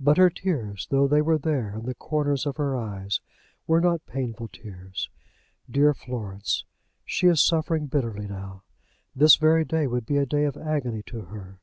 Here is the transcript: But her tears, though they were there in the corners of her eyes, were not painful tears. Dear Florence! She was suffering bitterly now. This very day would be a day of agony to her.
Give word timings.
But 0.00 0.16
her 0.16 0.30
tears, 0.30 0.88
though 0.90 1.06
they 1.06 1.22
were 1.22 1.38
there 1.38 1.76
in 1.76 1.86
the 1.86 1.94
corners 1.94 2.44
of 2.44 2.56
her 2.56 2.76
eyes, 2.76 3.20
were 3.68 3.80
not 3.80 4.04
painful 4.04 4.48
tears. 4.48 5.08
Dear 5.70 5.94
Florence! 5.94 6.64
She 7.04 7.28
was 7.28 7.40
suffering 7.40 7.86
bitterly 7.86 8.26
now. 8.26 8.64
This 9.14 9.36
very 9.36 9.64
day 9.64 9.86
would 9.86 10.06
be 10.06 10.16
a 10.16 10.26
day 10.26 10.42
of 10.42 10.56
agony 10.56 11.04
to 11.04 11.20
her. 11.26 11.60